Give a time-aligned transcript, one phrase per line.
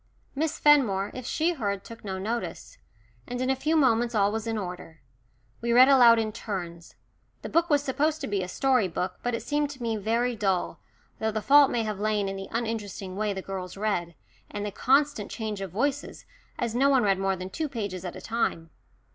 [0.33, 2.79] Miss Fenmore, if she heard, took no notice.
[3.27, 4.99] And in a few moments all was in order.
[5.61, 6.95] We read aloud in turns
[7.43, 10.35] the book was supposed to be a story book, but it seemed to me very
[10.35, 10.79] dull,
[11.19, 14.15] though the fault may have lain in the uninteresting way the girls read,
[14.49, 16.25] and the constant change of voices,
[16.57, 18.71] as no one read more than two pages at a time.